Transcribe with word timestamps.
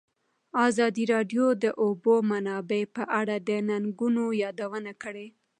ازادي 0.67 1.03
راډیو 1.13 1.45
د 1.55 1.55
د 1.63 1.65
اوبو 1.83 2.15
منابع 2.31 2.81
په 2.95 3.03
اړه 3.19 3.35
د 3.47 3.49
ننګونو 3.69 4.23
یادونه 4.43 4.91
کړې. 5.03 5.27